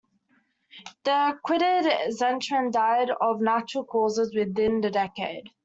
The 1.03 1.35
acquitted 1.35 1.85
Zechman 2.17 2.71
died 2.71 3.11
of 3.11 3.39
natural 3.39 3.83
causes 3.85 4.33
within 4.33 4.81
the 4.81 4.89
decade. 4.89 5.51